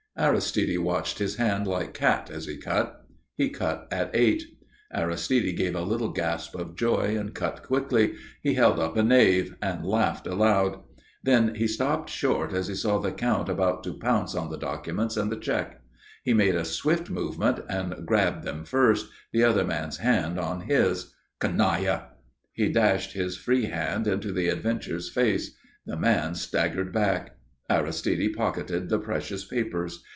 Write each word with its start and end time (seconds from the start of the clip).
Aristide 0.17 0.77
watched 0.79 1.19
his 1.19 1.37
hand 1.37 1.65
like 1.65 1.93
cat, 1.93 2.29
as 2.29 2.45
he 2.45 2.57
cut. 2.57 3.07
He 3.37 3.49
cut 3.49 3.87
an 3.91 4.09
eight. 4.13 4.43
Aristide 4.93 5.55
gave 5.55 5.73
a 5.73 5.81
little 5.81 6.09
gasp 6.09 6.53
of 6.53 6.75
joy 6.75 7.17
and 7.17 7.33
cut 7.33 7.63
quickly. 7.63 8.15
He 8.43 8.53
held 8.55 8.77
up 8.77 8.97
a 8.97 9.03
Knave 9.03 9.55
and 9.61 9.85
laughed 9.85 10.27
aloud. 10.27 10.83
Then 11.23 11.55
he 11.55 11.65
stopped 11.65 12.09
short 12.09 12.51
as 12.51 12.67
he 12.67 12.75
saw 12.75 12.99
the 12.99 13.13
Count 13.13 13.47
about 13.47 13.85
to 13.85 13.93
pounce 13.97 14.35
on 14.35 14.49
the 14.51 14.57
documents 14.59 15.15
and 15.15 15.31
the 15.31 15.37
cheque. 15.39 15.81
He 16.23 16.33
made 16.33 16.55
a 16.55 16.65
swift 16.65 17.09
movement 17.09 17.61
and 17.69 18.05
grabbed 18.05 18.43
them 18.43 18.65
first, 18.65 19.07
the 19.31 19.45
other 19.45 19.63
man's 19.63 19.97
hand 19.99 20.37
on 20.37 20.61
his. 20.69 21.15
"Canaille!" 21.39 22.09
He 22.51 22.69
dashed 22.69 23.13
his 23.13 23.37
free 23.37 23.67
hand 23.67 24.07
into 24.07 24.33
the 24.33 24.49
adventurer's 24.49 25.09
face. 25.09 25.55
The 25.85 25.97
man 25.97 26.35
staggered 26.35 26.91
back. 26.91 27.37
Aristide 27.69 28.33
pocketed 28.35 28.89
the 28.89 28.99
precious 28.99 29.45
papers. 29.45 30.03